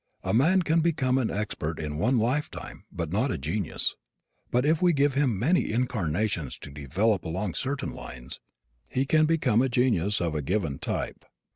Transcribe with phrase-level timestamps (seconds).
[0.23, 3.95] A man can become an expert in one lifetime but not a genius.
[4.49, 8.39] But if we give him many incarnations to develop along certain lines
[8.89, 11.23] he can become a genius of a given type.